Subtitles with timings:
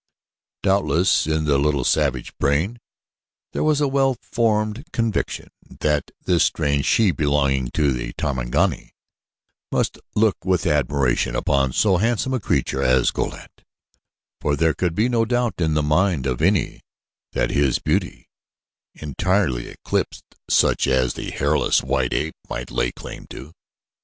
[0.63, 2.79] Doubtless in the little, savage brain
[3.53, 8.95] there was a well formed conviction that this strange she belonging to the Tarmangani
[9.71, 13.51] must look with admiration upon so handsome a creature as Go lat,
[14.39, 16.81] for there could be no doubt in the mind of any
[17.33, 18.27] that his beauty
[18.95, 23.53] entirely eclipsed such as the hairless white ape might lay claim to.